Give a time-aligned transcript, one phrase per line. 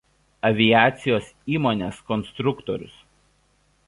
[0.47, 1.27] Aviacijos
[1.57, 2.97] įmonės konstruktorius.